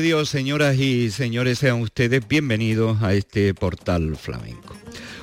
[0.00, 4.74] Dios, señoras y señores, sean ustedes bienvenidos a este portal flamenco.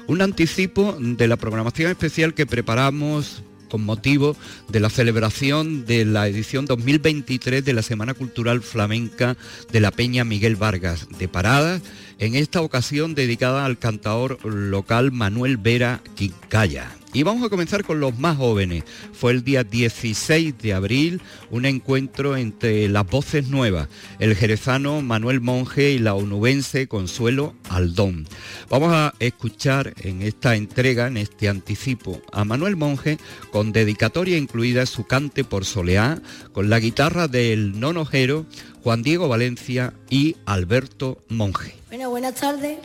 [0.08, 4.36] Un anticipo de la programación especial que preparamos con motivo
[4.70, 9.36] de la celebración de la edición 2023 de la Semana Cultural Flamenca
[9.72, 11.82] de la Peña Miguel Vargas de Paradas,
[12.20, 17.01] en esta ocasión dedicada al cantador local Manuel Vera Quincaya.
[17.14, 18.86] Y vamos a comenzar con los más jóvenes.
[19.12, 25.42] Fue el día 16 de abril un encuentro entre las voces nuevas, el jerezano Manuel
[25.42, 28.28] Monge y la onubense Consuelo Aldón.
[28.70, 33.18] Vamos a escuchar en esta entrega, en este anticipo, a Manuel Monge
[33.52, 36.22] con dedicatoria incluida su cante por soleá,
[36.54, 38.46] con la guitarra del nonojero
[38.84, 41.76] Juan Diego Valencia y Alberto Monge.
[41.90, 42.80] Bueno, buenas tardes.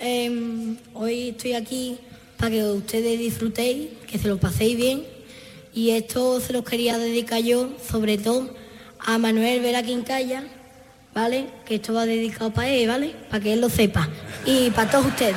[0.00, 1.98] Em, hoy estoy aquí
[2.36, 5.04] para que ustedes disfrutéis, que se lo paséis bien.
[5.72, 8.48] Y esto se los quería dedicar yo, sobre todo,
[8.98, 10.44] a Manuel Vera Quincaya,
[11.14, 11.46] ¿vale?
[11.66, 13.14] Que esto va dedicado para él, ¿vale?
[13.28, 14.08] Para que él lo sepa.
[14.46, 15.34] Y para todos ustedes.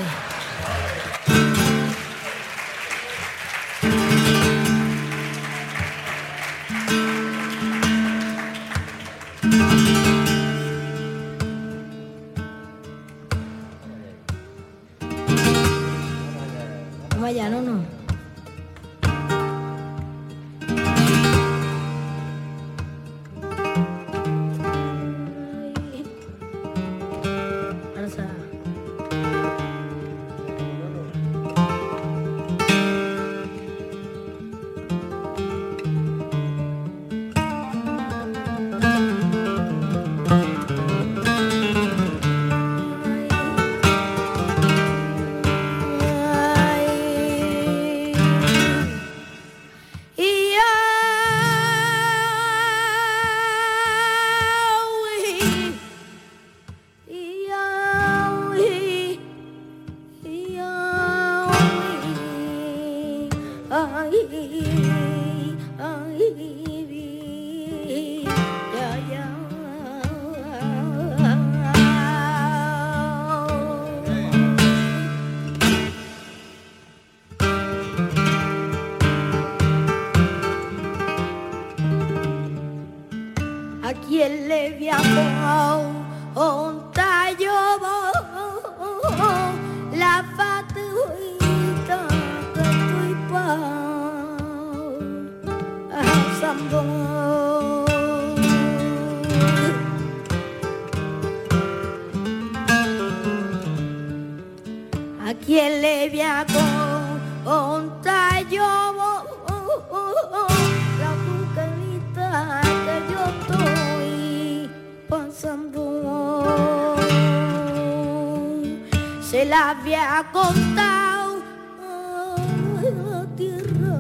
[119.48, 121.42] La había contado.
[121.80, 123.96] A la tierra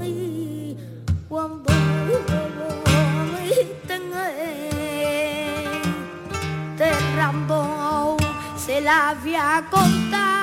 [0.00, 0.76] ay,
[1.28, 2.18] cuando me
[8.56, 10.37] se la había contado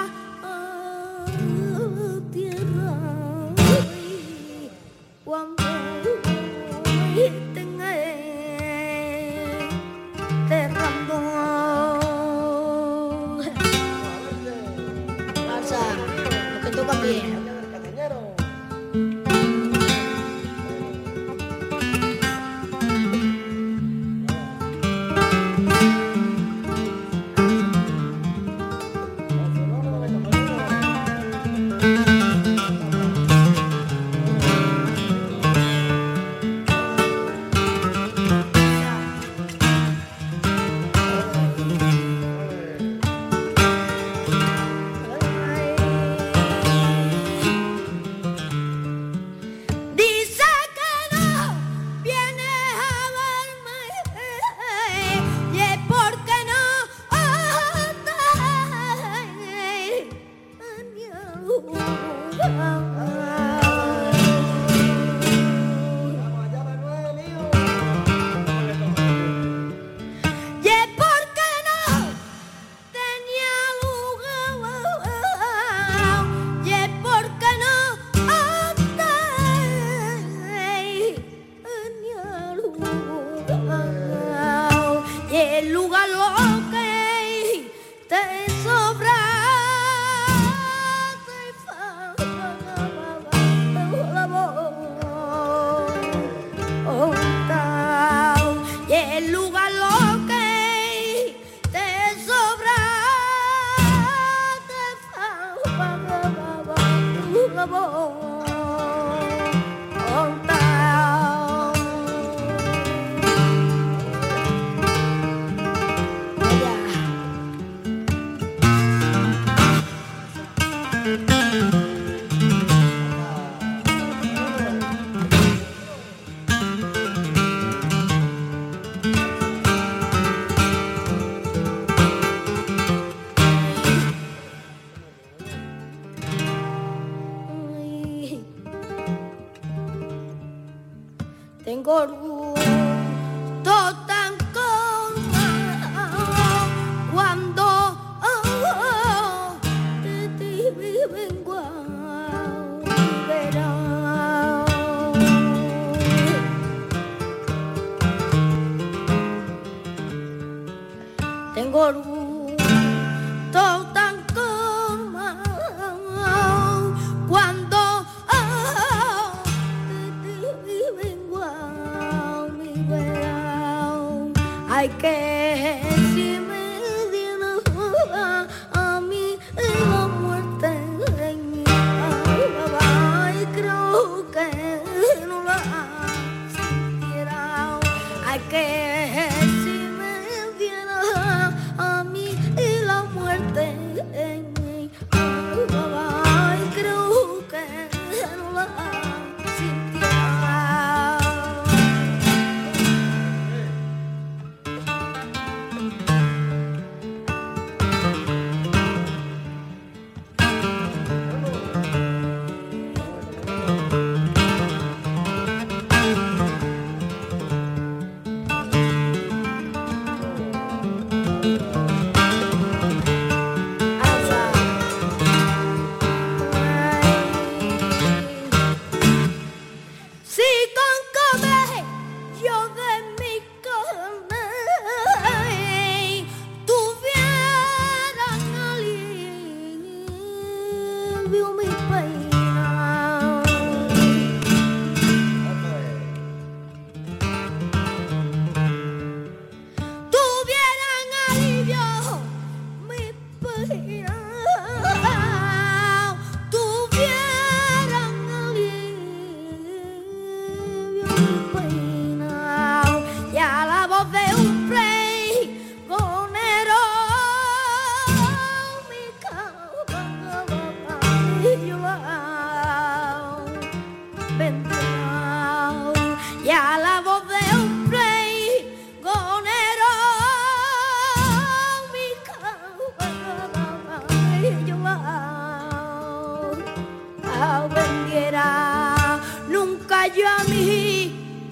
[290.15, 291.12] ya mi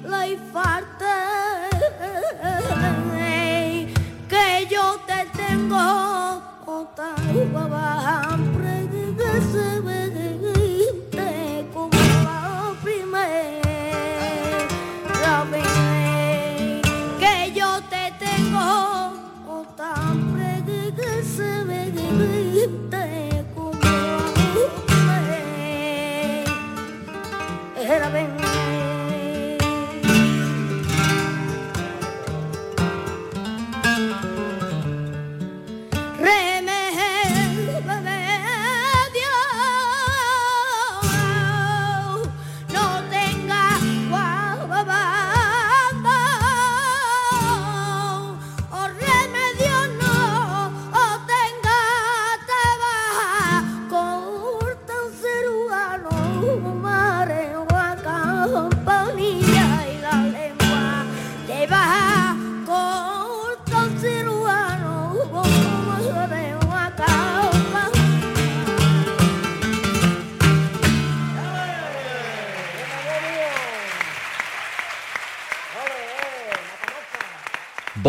[0.10, 1.18] le infarté,
[4.30, 7.16] que yo te tengo otra
[7.54, 8.53] babá.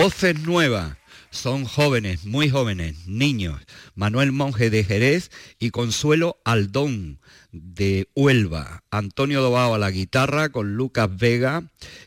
[0.04, 0.99] Voces nuevas.
[1.30, 3.58] Son jóvenes, muy jóvenes, niños.
[3.94, 7.20] Manuel Monje de Jerez y Consuelo Aldón
[7.52, 8.82] de Huelva.
[8.90, 11.62] Antonio Dobao a la guitarra con Lucas Vega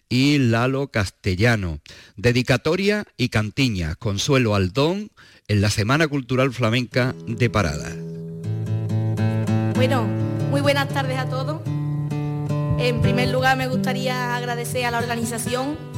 [0.09, 1.79] y Lalo Castellano.
[2.17, 3.95] Dedicatoria y cantiña.
[3.95, 5.09] Consuelo Aldón
[5.47, 7.95] en la Semana Cultural Flamenca de Parada.
[9.73, 10.03] Bueno,
[10.51, 11.63] muy buenas tardes a todos.
[12.77, 15.96] En primer lugar me gustaría agradecer a la organización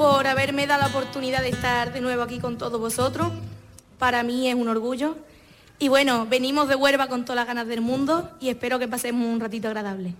[0.00, 3.28] por haberme dado la oportunidad de estar de nuevo aquí con todos vosotros.
[3.98, 5.14] Para mí es un orgullo.
[5.78, 9.28] Y bueno, venimos de Huelva con todas las ganas del mundo y espero que pasemos
[9.28, 10.14] un ratito agradable.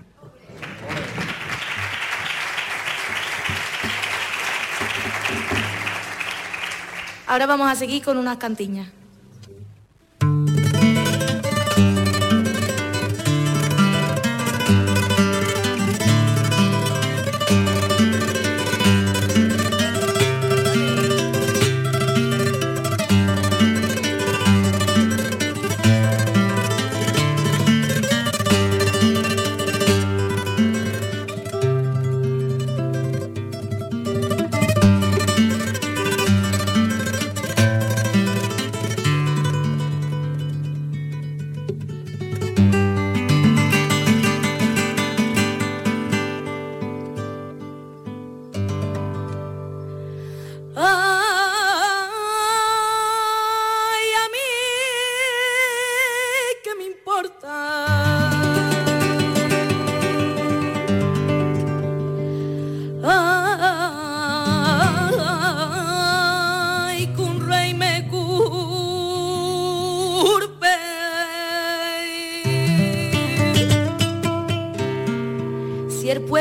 [7.27, 9.00] Ahora vamos a seguir con unas cantiñas.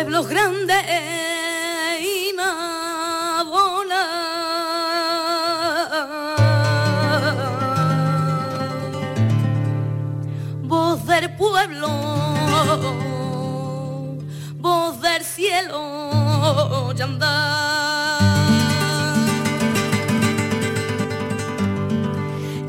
[0.10, 0.86] pueblos grandes
[2.02, 3.46] y más
[10.64, 11.90] Voz del pueblo,
[14.56, 18.20] voz del cielo, yandar.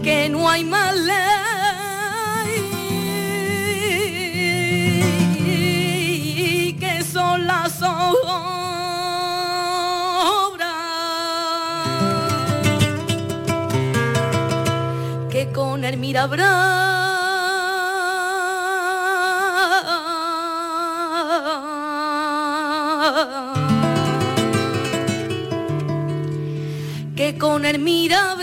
[0.03, 1.00] Que no hay mal
[15.97, 16.41] mujer
[27.17, 28.35] que con el mira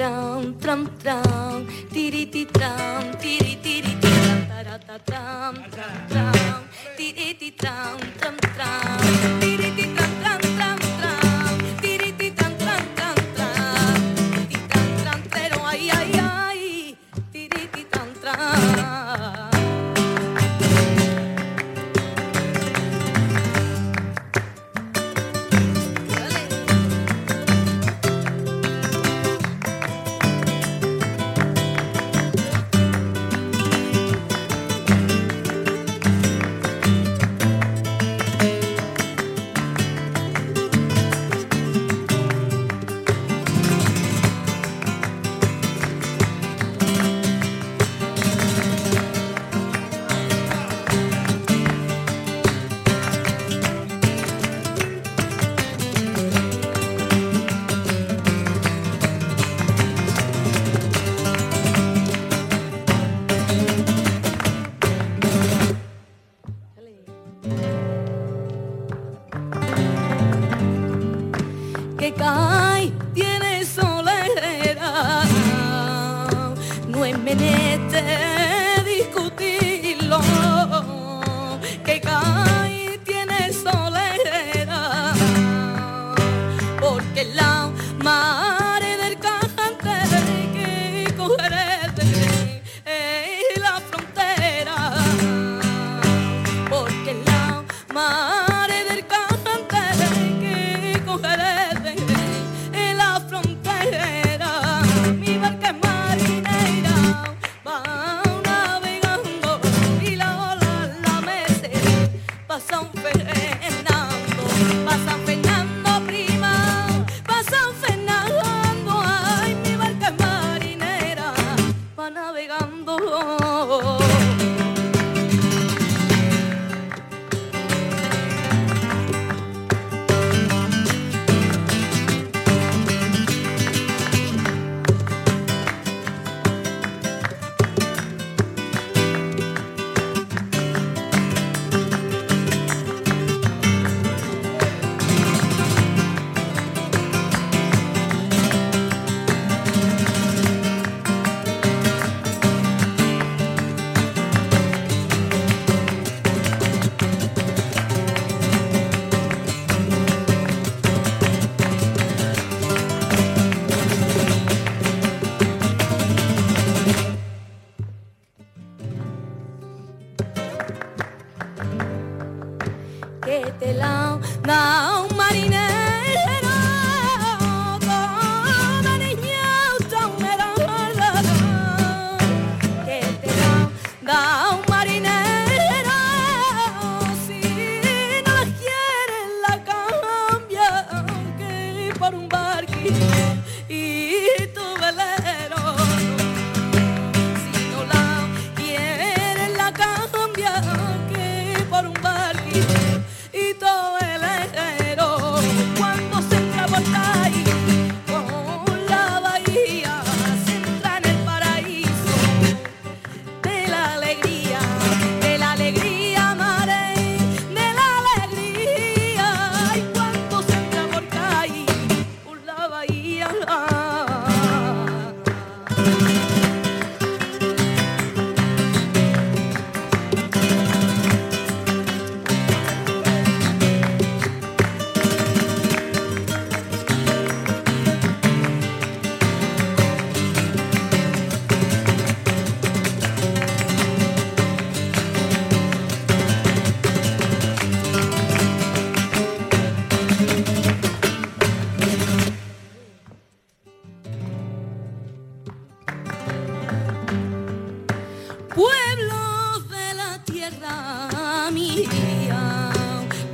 [0.00, 5.54] tram, tram, tram, tiri ti tram, tiri tiri tram, tarata tram,
[6.08, 6.64] tram,
[6.96, 10.19] tiri ti tram, tram, tram, tiri ti tram.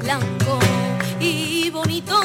[0.00, 0.58] blanco
[1.20, 2.16] y bonito.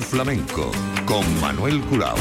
[0.00, 0.70] Flamenco
[1.06, 2.16] con Manuel Curao.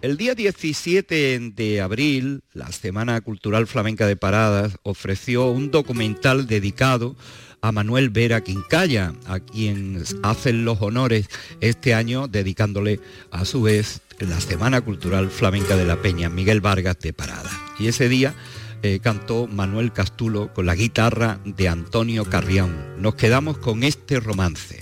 [0.00, 7.16] El día 17 de abril, la Semana Cultural Flamenca de Paradas ofreció un documental dedicado
[7.60, 11.28] a Manuel Vera Quincaya, a quien hacen los honores
[11.60, 16.98] este año, dedicándole a su vez la Semana Cultural Flamenca de la Peña, Miguel Vargas
[16.98, 17.52] de Paradas.
[17.78, 18.34] Y ese día
[18.82, 22.76] eh, cantó Manuel Castulo con la guitarra de Antonio Carrión.
[22.98, 24.80] Nos quedamos con este romance.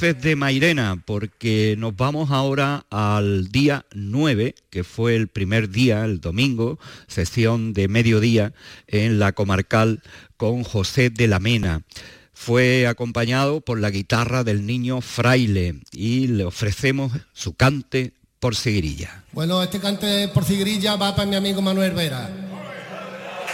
[0.00, 6.22] De Mairena, porque nos vamos ahora al día 9, que fue el primer día, el
[6.22, 8.54] domingo, sesión de mediodía
[8.86, 10.02] en la comarcal
[10.38, 11.82] con José de la Mena.
[12.32, 19.24] Fue acompañado por la guitarra del niño Fraile y le ofrecemos su cante por Sigrilla.
[19.32, 22.30] Bueno, este cante por Sigrilla va para mi amigo Manuel Vera.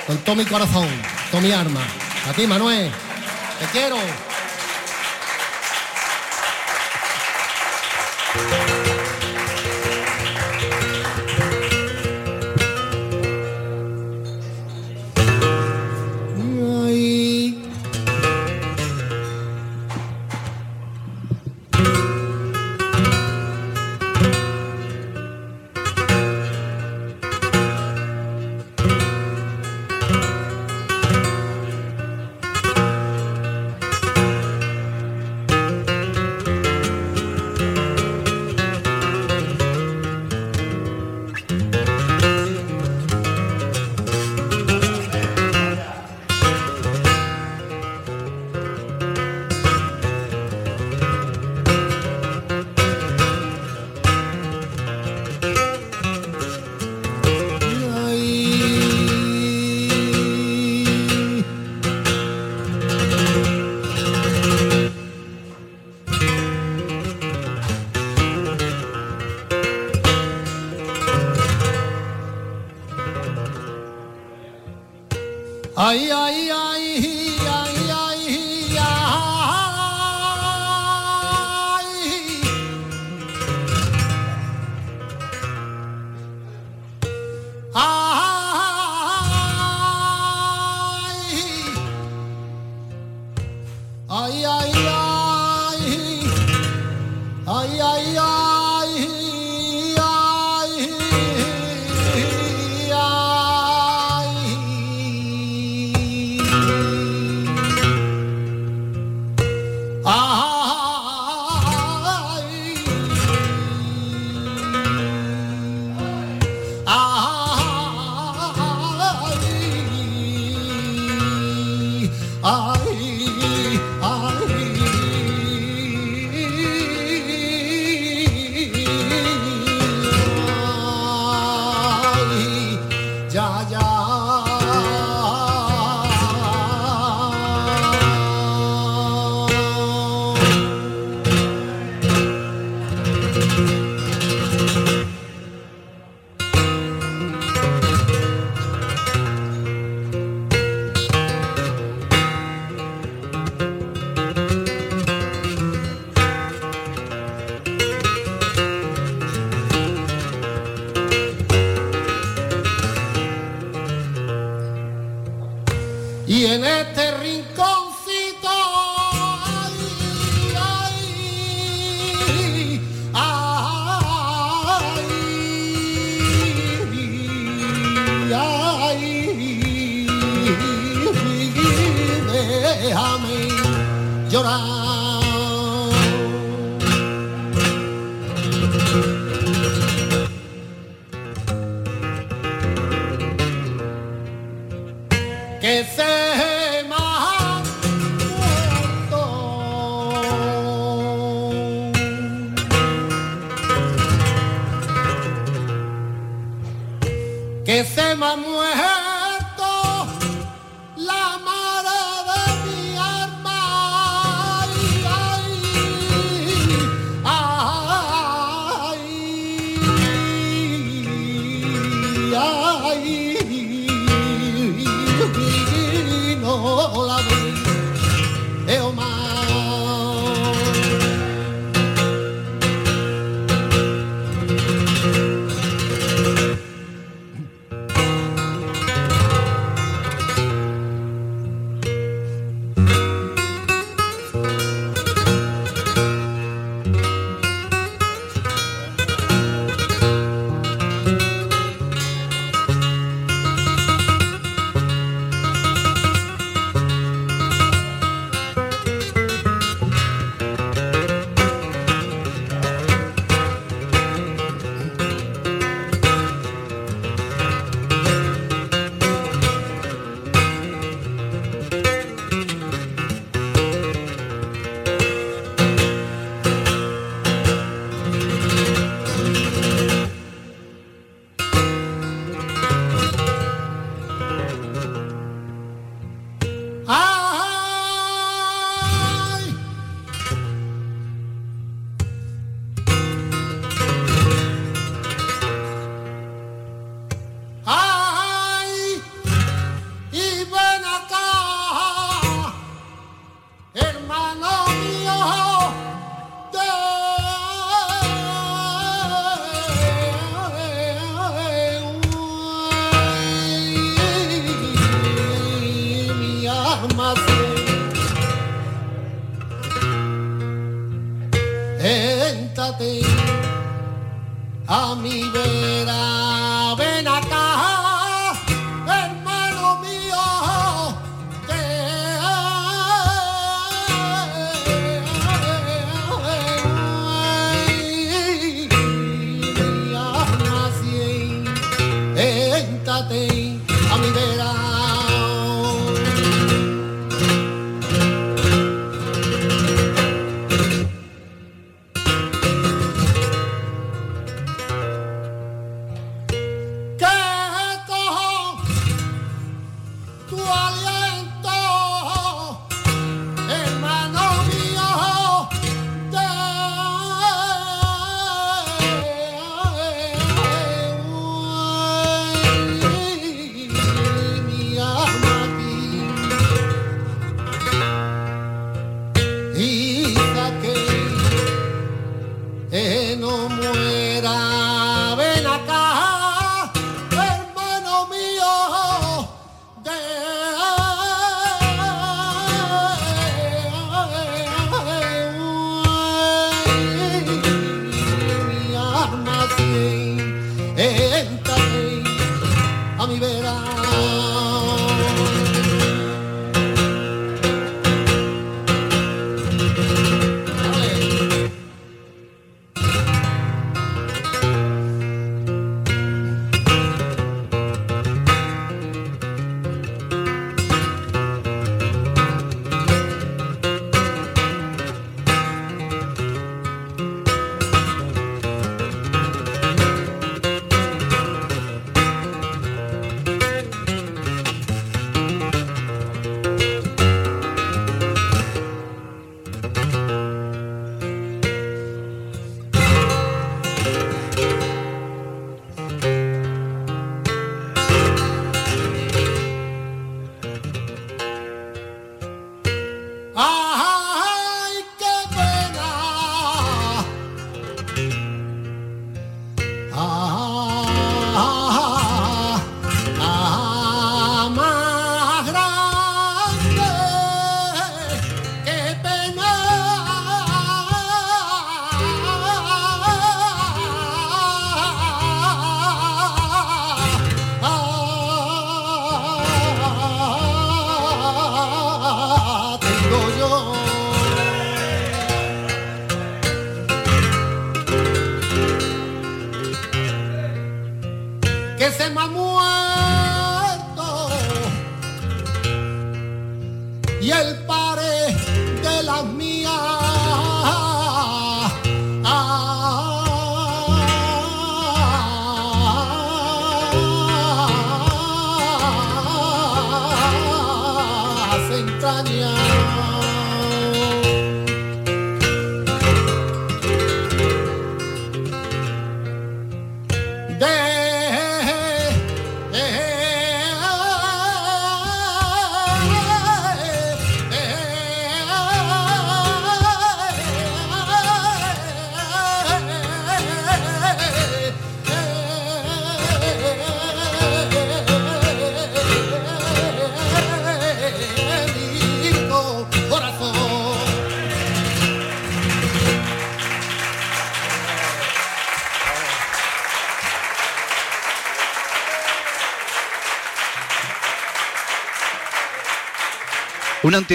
[0.06, 0.88] Con todo mi corazón,
[1.32, 1.82] con mi arma.
[2.28, 2.88] A ti, Manuel.
[3.59, 3.96] Te quiero.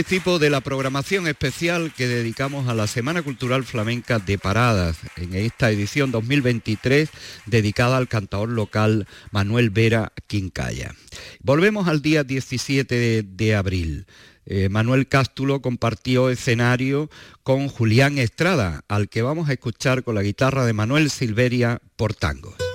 [0.01, 4.97] Un anticipo de la programación especial que dedicamos a la Semana Cultural Flamenca de Paradas
[5.15, 7.07] en esta edición 2023
[7.45, 10.95] dedicada al cantador local Manuel Vera Quincaya.
[11.43, 14.07] Volvemos al día 17 de, abril.
[14.47, 17.11] Eh, Manuel Cástulo compartió escenario
[17.43, 22.15] con Julián Estrada, al que vamos a escuchar con la guitarra de Manuel Silveria por
[22.15, 22.70] tangos.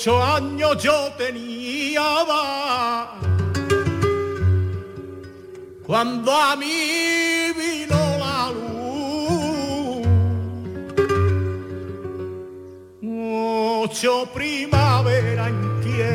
[0.00, 2.00] Ocho años yo tenía
[5.86, 10.06] cuando a mí vino la luz.
[13.84, 16.06] Ocho primavera inquieta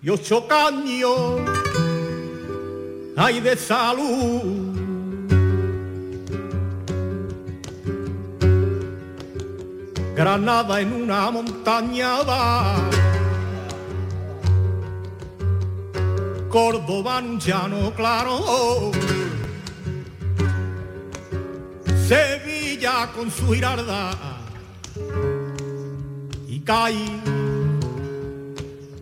[0.00, 1.42] y ocho caños
[3.18, 4.59] hay de salud.
[10.20, 12.76] Granada en una montaña va.
[16.50, 18.90] Córdoba en llano claro.
[22.06, 24.10] Sevilla con su girarda
[26.46, 27.22] y Cádiz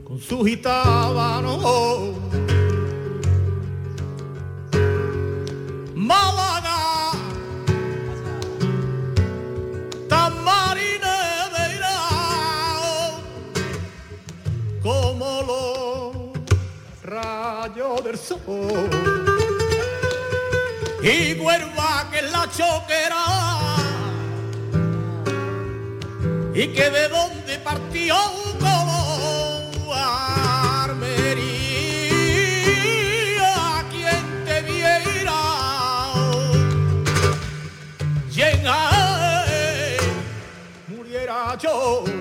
[0.05, 2.28] con su gitábano.
[17.19, 18.91] Rayos del sol.
[21.03, 23.25] Y Huelva que la choquera.
[26.55, 28.17] Y que de donde partió
[28.61, 31.45] como armería.
[33.91, 35.41] Quien te viera
[38.31, 39.45] llena
[40.89, 42.18] muriera yo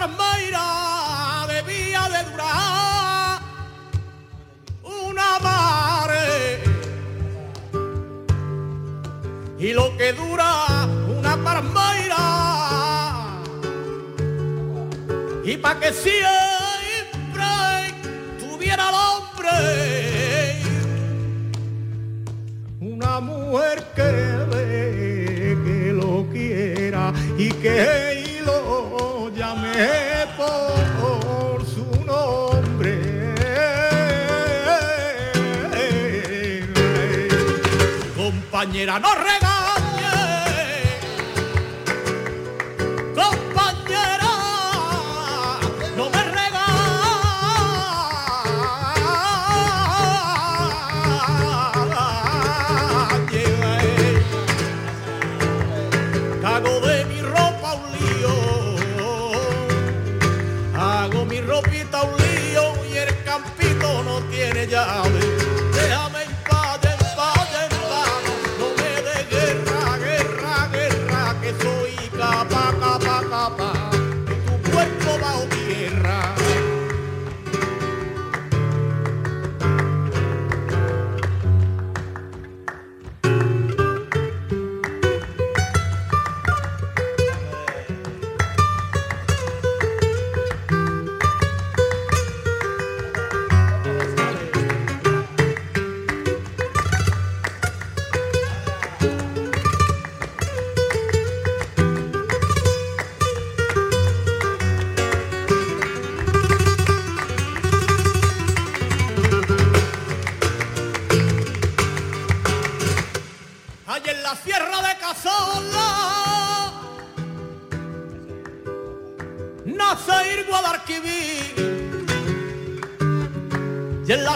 [0.00, 3.40] palmeira debía de durar
[4.82, 6.62] una mare
[9.58, 10.86] y lo que dura
[11.18, 12.24] una palmeira
[15.44, 16.24] y pa' que siempre
[18.38, 19.58] tuviera el hombre
[22.80, 24.10] una mujer que
[24.50, 27.99] ve que lo quiera y que
[38.60, 39.49] Compañera, no regañe.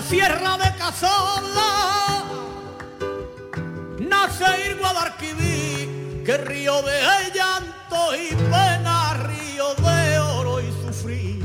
[0.08, 2.24] Sierra de Cazorla
[3.98, 7.00] nace ir Guadalquivir, que río de
[7.34, 11.44] llanto y pena, río de oro y sufrir.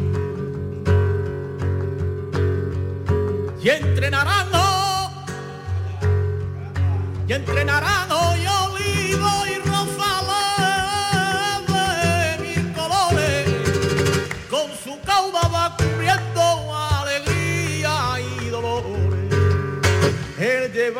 [3.62, 5.12] Y entre naranjo,
[7.28, 7.66] y entre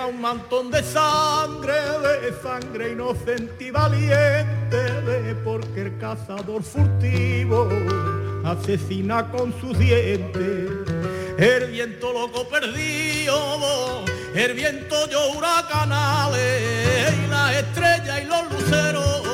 [0.10, 7.70] un mantón de sangre, de sangre inocente y valiente, de porque el cazador furtivo
[8.44, 10.70] asesina con sus dientes.
[11.38, 14.04] El viento loco perdido,
[14.34, 19.29] el viento yo huracanales, y la estrella y los luceros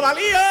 [0.00, 0.45] valía.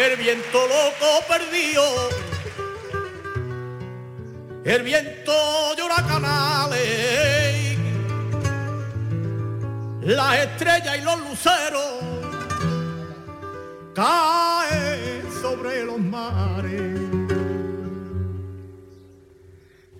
[0.00, 1.82] El viento loco perdido,
[4.64, 5.32] el viento
[5.76, 7.78] llora canales,
[10.02, 11.94] las estrellas y los luceros
[13.94, 17.07] caen sobre los mares.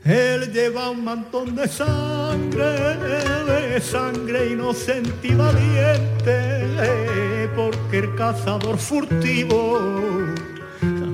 [0.09, 2.97] Él lleva un mantón de sangre,
[3.45, 9.79] de sangre inocente y valiente, porque el cazador furtivo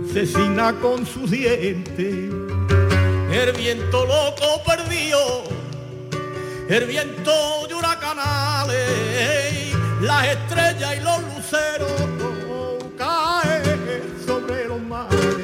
[0.09, 2.33] asesina con sus dientes.
[3.33, 5.19] El viento loco perdió,
[6.69, 11.91] el viento de huracanales, las estrellas y los luceros
[12.97, 15.35] caen sobre los mares.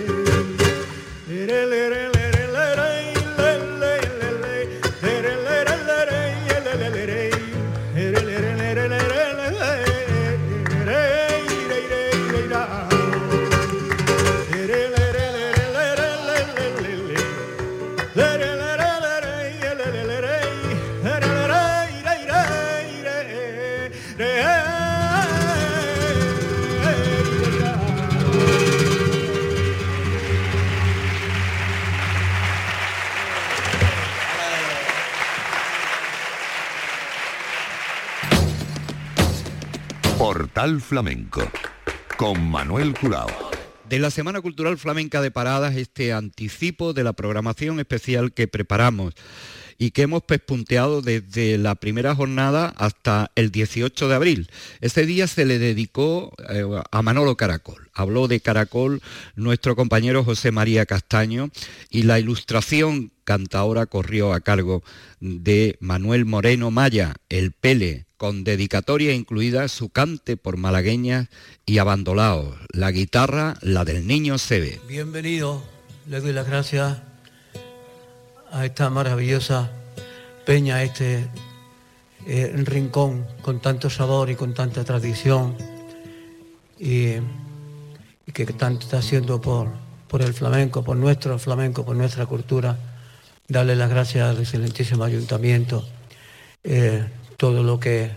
[40.61, 41.51] Portal Flamenco
[42.19, 43.31] con Manuel Curao.
[43.89, 49.15] De la Semana Cultural Flamenca de Paradas, este anticipo de la programación especial que preparamos
[49.79, 54.51] y que hemos pespunteado desde la primera jornada hasta el 18 de abril.
[54.83, 57.89] Ese día se le dedicó eh, a Manolo Caracol.
[57.95, 59.01] Habló de Caracol
[59.37, 61.49] nuestro compañero José María Castaño
[61.89, 64.83] y la ilustración cantaora corrió a cargo
[65.21, 71.29] de Manuel Moreno Maya, el Pele, con dedicatoria incluida su cante por malagueñas
[71.64, 74.79] y abandolaos, la guitarra, la del niño Sebe.
[74.87, 75.62] Bienvenido,
[76.07, 76.99] le doy las gracias
[78.53, 79.73] a esta maravillosa
[80.45, 81.29] peña, este
[82.27, 85.57] eh, rincón con tanto sabor y con tanta tradición
[86.79, 87.12] y,
[88.27, 89.68] y que tanto está haciendo por,
[90.09, 92.79] por el flamenco, por nuestro flamenco, por nuestra cultura.
[93.49, 95.89] Darle las gracias al excelentísimo ayuntamiento,
[96.64, 97.09] eh,
[97.41, 98.11] todo lo que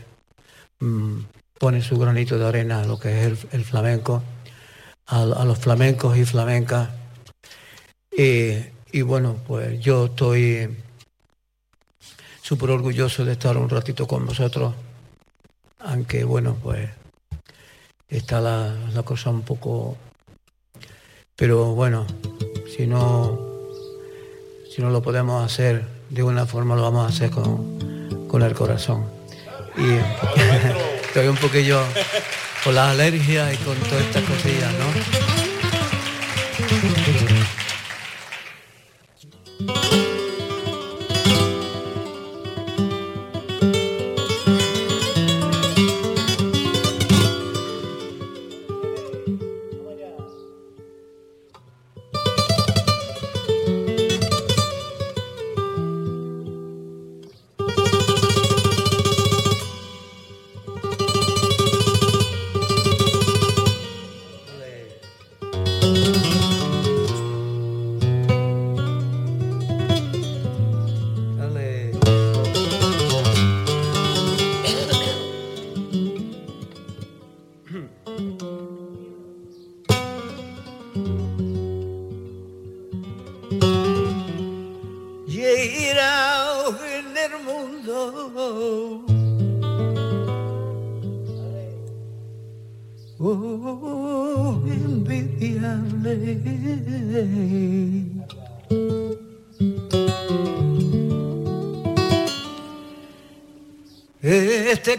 [0.82, 1.20] mm,
[1.58, 4.22] pone su granito de arena lo que es el, flamenco,
[5.06, 6.90] a, los flamencos y flamencas.
[8.12, 8.58] Y,
[8.92, 10.76] y bueno, pues yo estoy
[12.42, 14.74] súper orgulloso de estar un ratito con vosotros,
[15.80, 16.90] aunque bueno, pues
[18.10, 19.96] está la, la cosa un poco...
[21.38, 22.06] Pero bueno,
[22.76, 23.40] si no,
[24.70, 27.93] si no lo podemos hacer de una forma, lo vamos a hacer con,
[28.34, 29.06] con el corazón.
[29.78, 29.94] Y
[31.06, 31.84] estoy un poquillo
[32.64, 35.33] con las alergias y con todas estas cosillas, ¿no?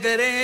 [0.05, 0.43] Este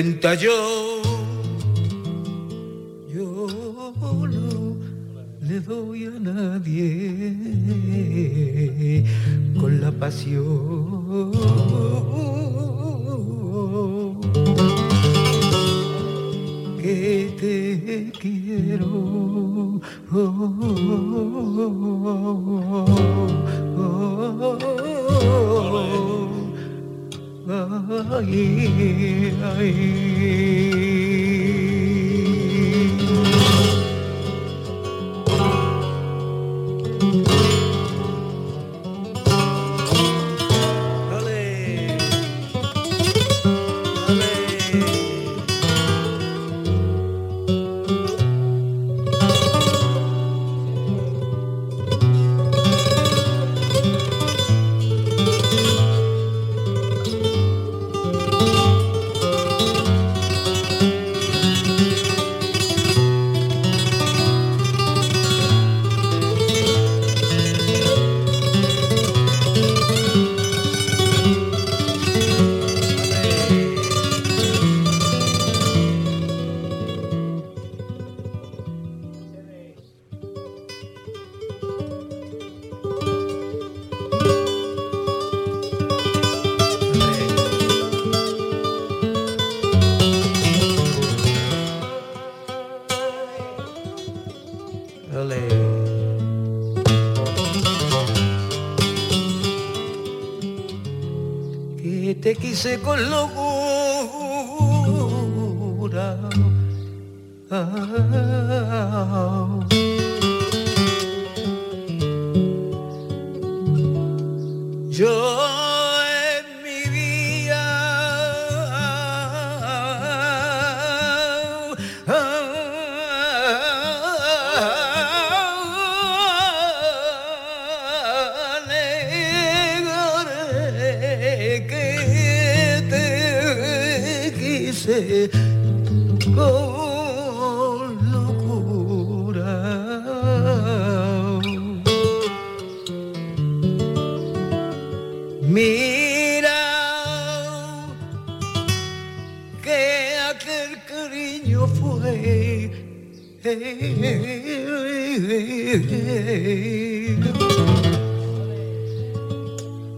[0.00, 1.02] cuenta yo?
[3.12, 3.48] Yo
[4.00, 4.76] no
[5.40, 7.34] le doy a nadie
[9.58, 11.32] con la pasión
[16.80, 19.80] que te quiero.
[27.50, 30.87] Ay, ay.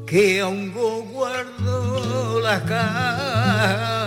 [0.07, 0.73] Que aún
[1.13, 4.00] guardo la calentura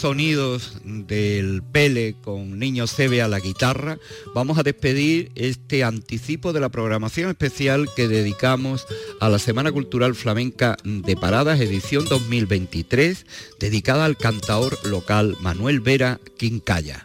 [0.00, 3.98] sonidos del Pele con Niño Sebe a la guitarra,
[4.34, 8.86] vamos a despedir este anticipo de la programación especial que dedicamos
[9.20, 13.26] a la Semana Cultural Flamenca de Paradas, edición 2023,
[13.58, 17.04] dedicada al cantaor local Manuel Vera Quincaya.